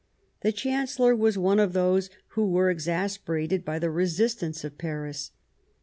The 0.41 0.51
Chancellor 0.51 1.15
was 1.15 1.37
one 1.37 1.59
of 1.59 1.73
those 1.73 2.09
who 2.29 2.49
were 2.49 2.73
exas 2.73 3.19
perated 3.21 3.63
by 3.63 3.77
the 3.77 3.91
resistance 3.91 4.63
of 4.63 4.79
Paris. 4.79 5.29